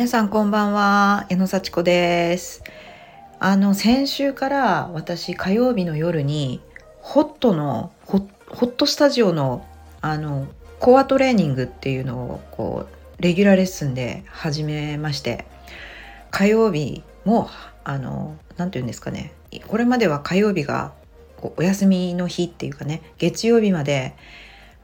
[0.00, 2.64] 皆さんこんばんは矢野幸子です。
[3.38, 6.62] あの先週から私火曜日の夜に
[7.02, 9.66] ホットのホットスタジオの
[10.00, 12.86] あのコアトレーニングっていうのをこ
[13.18, 15.44] うレギュラーレッスンで始めまして
[16.30, 17.50] 火曜日も
[17.84, 19.34] あの何て言うんですかね。
[19.66, 20.94] これまでは火曜日が
[21.58, 24.14] お休みの日っていうかね月曜日まで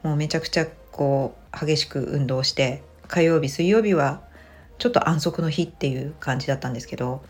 [0.03, 4.26] もうめちゃくちゃこう激しく運動して火曜日水曜日は
[4.77, 7.21] ちょっと安息の日っていう感じだったんですけど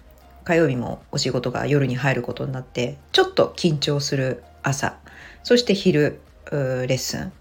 [0.44, 4.98] 火曜日もお仕事が夜に入ることになってちょっと緊張する朝
[5.44, 6.20] そして昼
[6.52, 7.32] レッスン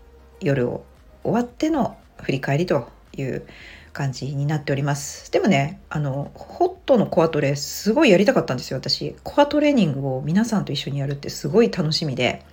[0.40, 0.84] 夜を
[1.22, 3.46] 終わっての振り返りという
[3.92, 5.32] 感じになっております。
[5.32, 9.16] でもねあのホットのコアトレすごいやりたかったんですよ私。
[9.24, 12.44] コアトレーニングを皆さんと一緒にやるってすごい楽しみで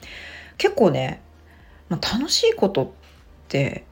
[0.57, 1.21] 結構ね、
[1.89, 2.89] まあ、楽しいことっ
[3.49, 3.83] て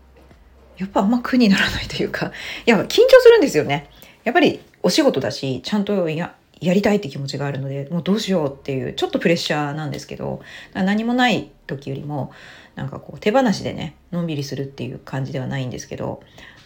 [0.82, 2.32] やっぱあんま苦にならないというか
[2.66, 2.88] いや緊張
[3.22, 3.88] するんですよね
[4.24, 10.42] やっぱりお仕事だしちゃんとややりたいって気持ちがあるのでもうどうしようっていうちょっとプレッシャーなんですけど
[10.74, 12.32] 何もない時よりも
[12.76, 16.22] なんかこう手放しでねのんびりするっていう感じではないんですけど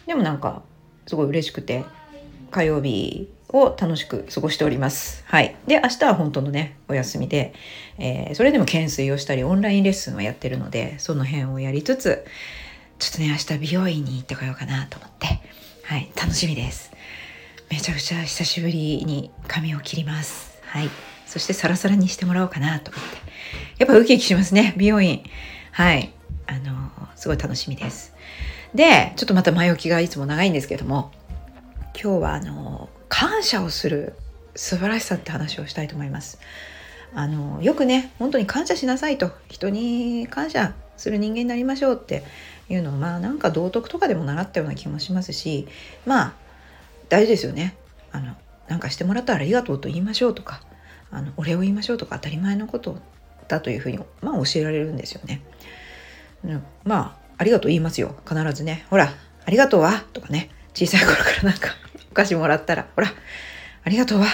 [0.06, 0.62] でもなんか
[1.06, 1.84] すごい嬉しくて
[2.50, 5.24] 火曜日を楽しく過ごしております。
[5.26, 5.56] はい。
[5.66, 7.54] で、明日は本当のね、お休みで、
[7.98, 12.24] えー、それでも懸垂をしたり、オンラインレッスンをやってるので、その辺をやりつつ、
[12.98, 15.40] ちょっとね、明日美容院に行ってこようかなと思って、
[15.84, 16.92] はい、楽しみです。
[17.70, 20.60] めちゃくちゃ久しぶりに髪を切ります。
[20.64, 20.88] はい。
[21.26, 23.16] そしてサラサラにしてもらおうかなと思って。
[23.78, 25.22] やっぱウキウキしますね、美容院。
[25.72, 26.12] はい。
[26.46, 28.14] あの、すごい楽しみです。
[28.74, 31.12] で、ちょっとまた前置きがいつも長いんですけども、
[32.00, 34.14] 今日はあの、感謝をする
[34.54, 36.38] 素晴らしさって話をしたいと思います。
[37.14, 42.24] あの、よくね、本当に感謝しなさいと、人に感謝する人間になりましょうって
[42.68, 45.68] いうのをまあなんか道徳とかでも習ったような気もしますし
[46.04, 46.32] まあ
[47.08, 47.76] 大事ですよね。
[48.12, 48.34] あの
[48.68, 50.60] なんかしてもらったらありがとうと言いましょうとか
[51.12, 52.96] あのお礼を言いましょうとか当たり前のこと
[53.46, 55.42] だというふうにまあ教えられるんですよね。
[56.44, 58.16] うん、まあありがとう言いますよ。
[58.28, 58.86] 必ずね。
[58.90, 59.12] ほら
[59.44, 60.04] ありがとうは？
[60.12, 60.50] とかね。
[60.74, 61.70] 小さい頃からなんか
[62.10, 63.08] お菓子もらったらほら
[63.84, 64.26] ありがとうは？
[64.26, 64.28] っ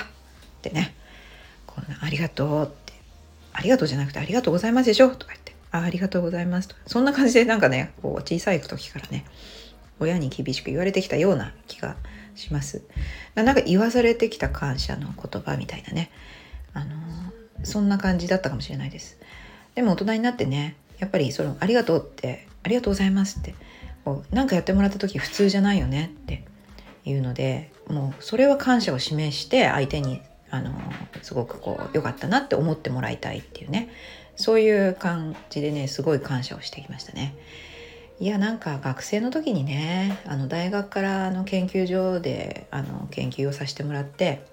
[0.62, 0.94] てね。
[1.66, 2.92] こんなありがとうって。
[3.52, 5.10] ありがとうじゃなくてありがとうございますでしょ？
[5.10, 5.51] とか言って。
[5.72, 6.68] あありがとうございます。
[6.68, 9.24] とそんな感じでなんかねこう小さい時からね
[9.98, 11.96] 親に厳しく言われてきたような気が
[12.34, 12.82] します。
[13.34, 16.10] なんか言わされてきた感謝の言葉みたいなね。
[16.74, 16.96] あの
[17.64, 19.18] そんな感じだったかもしれないです。
[19.74, 23.54] でも大人になってねやっぱりそのありがとうってありがとうございますって
[24.04, 26.44] こうなんかやってもらった時普通じゃないよねって
[27.04, 30.74] いうのでもうそれは感謝を示して相手にあの
[31.22, 33.88] すごくこう良かったなって思ってもらいたいっていうね。
[34.36, 37.34] そういう感じでねすごい感謝をしてきましたね。
[38.20, 44.44] いやなんか学生の時にねあの大学からの研究所であの研究をさせてもらって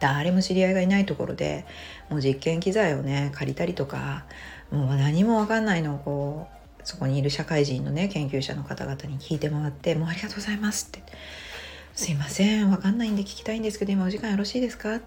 [0.00, 1.64] 誰も知り合いがいないところで
[2.10, 4.24] もう実験機材をね借りたりとか
[4.70, 11.02] もう何も分かんないのをこうそこにいる社会人のね研究者の方々に聞いて回って「もうありがとうございます」って
[11.96, 15.00] 「すいません分かんないんで聞きたいんですけど今お時間よろしいですか?」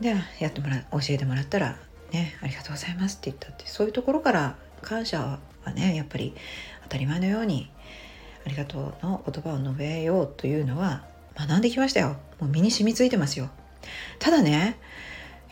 [0.00, 1.76] でやってもら教えてもらったら
[2.12, 6.34] ね、ありがとうございますって言ったってそういうところから感謝はねやっぱり
[6.84, 7.70] 当たり前のように
[8.46, 11.04] ありがとうの言葉を述べようというのは
[11.36, 12.16] 学んできましたよ。
[12.40, 13.50] もう身に染みついてますよ。
[14.18, 14.78] ただね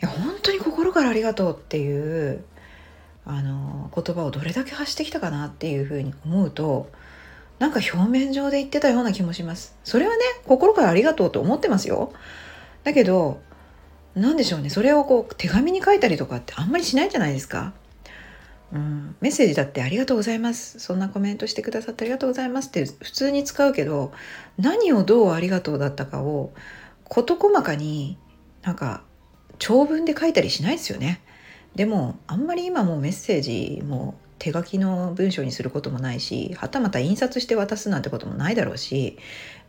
[0.01, 2.43] いや本当に心からありがとうっていう
[3.25, 6.89] あの言葉をどれだけ発してきたかなっていうふうに思うと
[7.59, 9.75] なんか表面上で言ってたような気もします。
[9.83, 12.13] それはね心からありがとうと思ってますよ。
[12.83, 13.41] だけど
[14.15, 17.73] 何でしょうねそれをこう手紙に書いたりとかってあんまりしないじゃないですか。
[18.73, 24.11] うん、メッセージだって「ありがとうございます」そんなコメントしてくださってありがとうございますって普通に使うけど
[24.57, 26.51] 何をどうありがとうだったかを
[27.03, 28.17] 事細かに
[28.63, 29.03] なんか
[29.59, 31.21] 長文で書いたりしないですよね。
[31.75, 39.17] でもあんまり今もうメッセージも手書きの文章にすることもないしはたまた印刷して渡すなんてこともないだろうし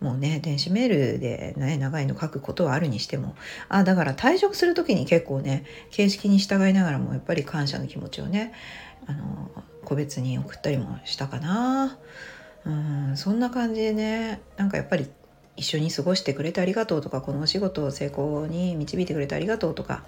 [0.01, 3.37] もうね電子メールで、ね、長いの書くことはあるにしても
[3.69, 8.53] あだから退職する時に結構ね形式に従いながらもやっぱり感謝の気持ちをね
[9.07, 9.51] あの
[9.85, 11.99] 個別に送ったりもしたかな。
[12.67, 12.69] う
[13.13, 15.09] んそんな感じでねなんかやっぱり
[15.57, 20.05] 一緒に過ごしてくれてありがとうとかこのお仕事を成功に導いてくれてありがとうとか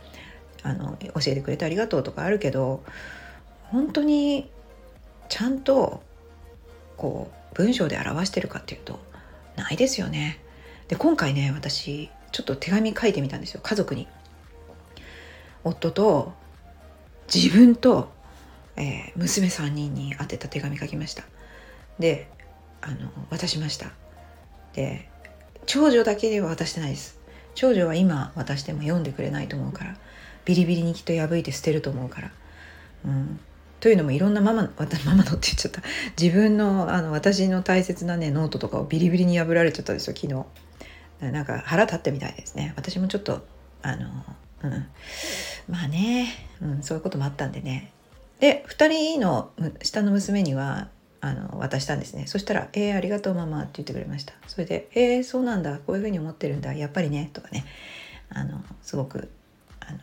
[0.63, 2.83] あの教えてくれてありがとうとかあるけど
[3.71, 4.51] 本当に
[5.29, 6.03] ちゃんと
[6.97, 8.99] こう文章で表してるかっていうと
[9.57, 10.41] ないですよね。
[10.89, 14.07] で今回ね私ちょっと手紙書いてみたんですよ家族に。
[15.65, 16.33] 夫と
[17.33, 18.11] 自分と、
[18.77, 21.25] えー、娘3人に宛てた手紙書きました。
[21.99, 22.29] で
[22.81, 23.91] あの渡しました。
[24.75, 25.09] で
[25.67, 27.19] 長女だけでは渡してないです
[27.55, 29.97] 長女は今渡しても読んでくれないと思うから
[30.45, 32.31] ビリビリにきっと破いて捨てると思うから、
[33.05, 33.41] うん、
[33.81, 35.83] というのもいろんなママママのって言っちゃった。
[36.21, 41.33] 自分のあの私の大切なねノートとかをビリビリに破られちゃったんですよ昨日。
[41.33, 42.73] なんか腹立ってみたいですね。
[42.77, 43.47] 私もちょっと
[43.83, 44.07] あの
[44.65, 44.87] うん。
[45.69, 46.29] まあね、
[46.61, 47.93] うん、そういうこともあったんでね。
[48.41, 49.53] で2人の
[49.83, 50.89] 下の娘には
[51.21, 52.27] あの渡したんですね。
[52.27, 54.35] そしたら「えー、ありがとうママ」って言ってくれました。
[54.47, 55.79] それで「えー、そうなんだ。
[55.79, 56.73] こういうふうに思ってるんだ。
[56.75, 57.65] やっぱりね」とかね。
[58.31, 59.31] あのすごく
[59.81, 59.99] あの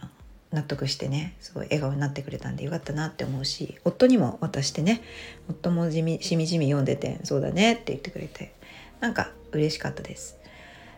[0.56, 5.02] 納得してねすごい笑顔になってくれたんでよかったなって思うし夫にも渡してね
[5.50, 8.54] 夫もじみしみじみ読んでて「そうだね」って言ってくれて
[9.02, 10.38] なんか嬉しかったです。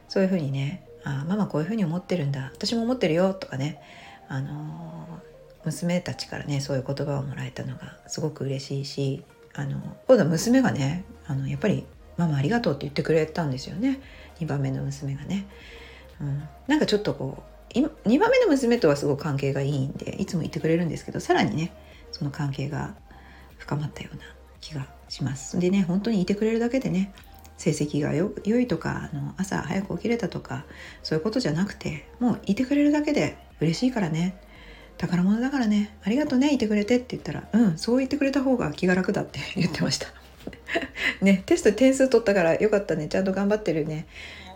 [0.08, 3.82] そういうふうにね「あママこういうふうに思ってるんだ私も思ってるよ」とかね
[4.30, 5.20] あの
[5.66, 9.24] 娘たちからねそういう言葉をもらえたのがすごく嬉しいし
[9.54, 14.00] あの今度は娘がねあのやっぱり「ママありがとう」って言ってくれたんですよね。
[14.40, 15.48] 2番目の娘がね。
[16.22, 21.74] うん、なんかちょっとこう2番目の娘とはすごく関係がいいんでいつも言ってくれるんですけどさらにね
[22.12, 22.96] その関係が
[23.58, 24.24] 深まったような
[24.62, 25.60] 気がします。
[25.60, 27.14] でね本当にいてくれるだけでね
[27.58, 30.66] 成績が良いとかあの朝早く起きれたとか
[31.04, 34.40] そういうことじゃなくてもういてくれるだけで嬉しいからね。
[34.98, 35.96] 宝物だからね。
[36.04, 40.08] ありがとうねいてくれてって言ったらうんそう言ってくれた方が気が楽だって 言ってました。
[41.22, 43.08] ねテスト点数取ったからよかったね。
[43.08, 44.08] ちゃんと頑張ってるね。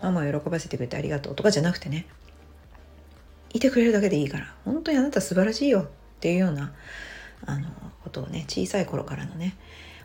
[0.02, 2.06] ママを喜ばせてくれてありがとうとかじゃなくてね。
[3.52, 5.86] いてくれるだけでいいから本当にあなた素晴らしいよっ
[6.20, 6.72] ていうような
[7.44, 7.68] あの
[8.02, 9.56] ことをね小さい頃からのね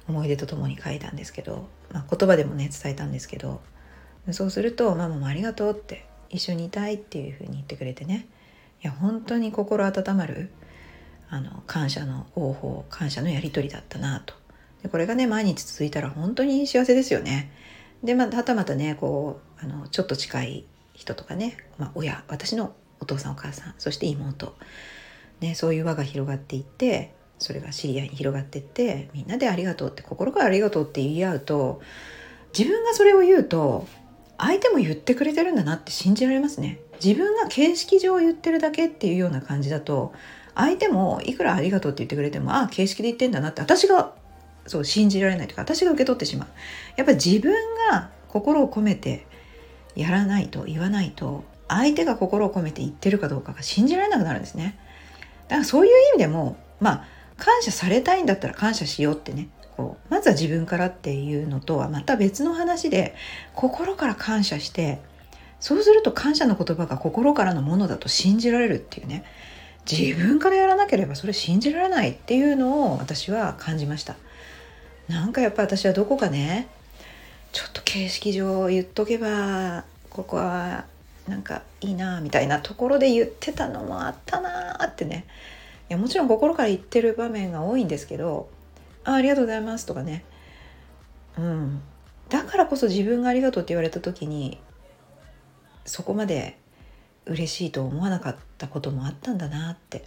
[0.07, 3.61] 思い出とともに書いたんですけど、まあ、言葉でもね伝えたんですけど
[4.31, 8.27] そうするとママもありがとうって一緒にいたいっていうふうに言ってくれてね
[8.83, 10.49] いや本当に心温まる
[11.29, 14.33] あの感謝の方法感謝のやり取りだったなと。
[14.83, 17.51] でこれがね毎日続いたら本当に幸せですよね。
[18.03, 24.55] でまたまたねこうあのちょっと近い人とかね、まあ、親私のお父さんお母さんそして妹、
[25.39, 31.81] ね、そういう輪が広がっていってそれが知り合いに広がっていってみんなでありがとうって心からありがとうって言い合うと
[32.57, 33.87] 自分がそれを言うと
[34.37, 36.79] 相手も言ってくれてるんだなって信じられますね。
[37.03, 40.13] 自分が形式上言ってるだけっていうような感じだと
[40.55, 44.13] 相手もいくらありがとうって言ってくれてもああ形式で言ってんだなって私が
[44.65, 46.47] そう信じられないといか私が受け取ってしまう。
[46.97, 47.53] やっぱり自分
[47.91, 49.25] が心を込めて
[49.95, 54.77] やらないと言わないと相手が心を込めて言ってるかどうかが信じられなくなるんですね。
[55.47, 57.05] だからそういう意味でもまあ
[57.37, 59.49] 感謝されたいんだったら感謝しようってね。
[59.75, 63.15] こうまずは自分からっていうのとはまた別の話で
[63.53, 64.99] 心から感謝して
[65.59, 69.23] そうすると感謝の言葉が心からのものだと信じられるっていうね。
[69.89, 74.15] 自分からやらなければそれ信じられないっていうのを私は感じました。
[75.07, 76.67] なんかやっぱ私はどこかね
[77.53, 80.85] ちょっと形式上言っとけばここは
[81.27, 85.25] なんかいいなみたいなところで言ってたのもあったなってね。
[85.89, 88.49] いやもちろん心から言ってる場面が多いんですけど
[89.05, 90.23] あありがとうございますとかね。
[91.37, 91.81] うん。
[92.29, 94.59] だからこそ自分がありがとうって言われた時に
[95.85, 96.57] そこまで
[97.25, 100.05] 嬉しいと思わなかったこともあったんだなって。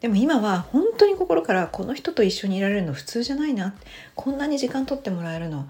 [0.00, 3.74] でも今は本当に心からこの人と一緒にいられるの普通じゃないな。
[4.14, 5.66] こんなに時間取ってもらえるの。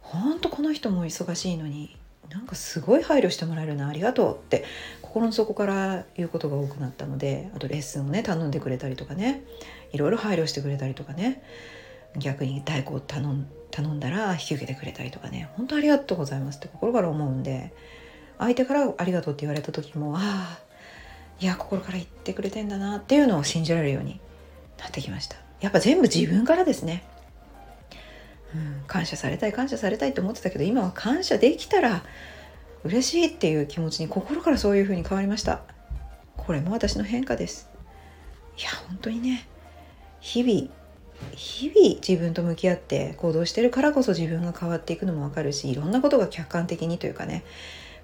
[0.00, 1.97] 本当この人も忙しいのに。
[2.30, 4.64] なんかすごい配慮してもらえるなありがとうって
[5.02, 9.44] 心の底から言うことが多くなったのであとレッスンをね頼んでくれたりとかね
[9.92, 11.42] いろいろ配慮してくれたりとかね
[12.16, 17.72] 逆に代行頼ん頼んだら引き受けてくれたりとかね本当ありがとうございますって心から思うんで
[18.38, 20.58] 相手からありがとうって言われた時もああ
[21.40, 24.20] いや心から言ってくれてんだなっていうのを信じられるように
[24.78, 25.36] なってきました。
[25.60, 27.04] やっぱ全部自分からですね、
[28.86, 32.02] 感謝されたい感謝されたいと思ってたけど今は感謝できたら
[32.84, 35.62] 嬉しいっていう気持ちに心からそういう風に変わりました。
[36.36, 37.68] これも私の変化です。
[38.56, 39.46] いや本当にね
[40.20, 40.72] 日々
[41.32, 47.44] 日々自分と向き合って行動してるからこそ自分が変わっていくのも分かるしいろんなことが客観的にというかね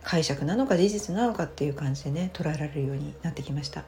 [0.03, 3.81] 解釈なのか事実なのかっていう感じでね捉えられるようになってきました。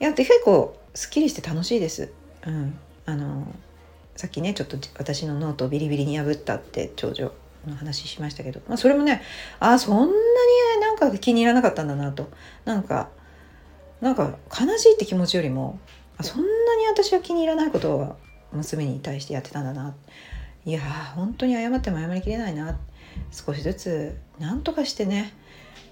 [0.00, 2.12] いや結構すっきりして楽しいです。
[2.46, 2.78] うん。
[3.04, 3.46] あの
[4.16, 7.32] さっきねちょっと私のノートをビリビリに破ったって長女
[7.66, 9.22] の話しましたけど、まあ、それもね
[9.60, 10.12] あそんなに
[10.80, 12.30] なんか気に入らなかったんだなと。
[12.64, 13.10] なんか
[14.00, 15.78] なんか悲しいって気持ちよりも
[16.20, 18.16] そんなに私は気に入らないことを
[18.52, 19.94] 娘に対してやってたんだな。
[20.64, 22.78] いやー本当に謝っても謝りきれないな。
[23.30, 25.32] 少しずつ何とかしてね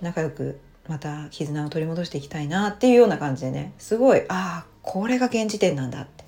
[0.00, 6.24] 仲良くまた絆を取り戻していきたいなっていうような感じでねすごいああこれが現時点なんだって。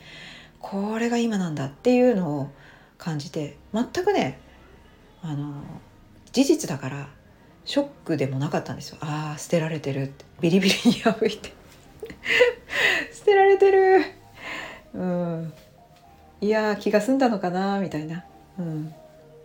[0.70, 2.50] これが今なんだっていうのを
[2.98, 4.40] 感じて全くね
[5.22, 5.62] あの
[6.32, 7.08] 事実だから
[7.64, 8.98] ショックでもなかったんですよ。
[9.00, 10.24] ああ捨てられてるって。
[10.40, 11.52] ビリビリに破いて。
[13.12, 14.04] 捨てられてる。
[14.94, 15.52] うん。
[16.40, 18.24] いや気が済んだのかなみたいな、
[18.58, 18.94] うん、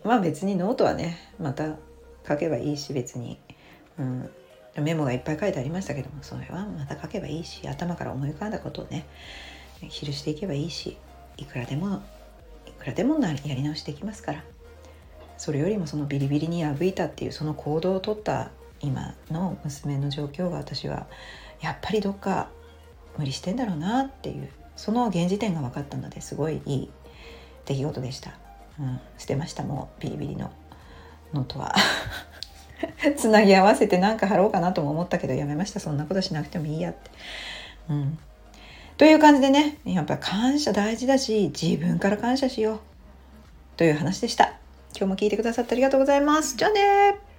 [0.04, 1.76] まあ別にノートはねまた
[2.26, 3.38] 書けばいいし別に、
[3.98, 4.30] うん、
[4.78, 9.06] メモがいっぱい書いてありましたけどもそれはまた書けばいいし頭から思い浮かんだことをね
[9.88, 10.96] 記していけばいいし。
[11.36, 12.02] いくらでも
[12.66, 14.44] いくらでもなやり直していきますから。
[15.42, 21.08] それよりもそのビリビリに破いたっていうその行動をとった今の娘の状況が私は
[21.60, 22.48] やっぱりどっか
[23.18, 26.90] 無理してんだろうなっていうその現時点が分かったのですごいいい
[27.64, 28.38] 出来事でした、
[28.78, 30.52] うん、捨てましたもうビリビリの
[31.32, 31.74] ノートは。
[33.16, 35.80] つなぎ合わせて何か貼ろうかなとも思ったけどやめました。
[35.80, 37.10] そんなことしなくてもいいやって。
[37.90, 38.18] うん、
[38.96, 42.80] という感じでねやっぱ感謝大事だし自分から感謝しよう
[43.76, 44.54] という話でした。
[44.94, 46.56] 今日も聞いてくださってありがとうございます。
[46.56, 47.31] じゃあね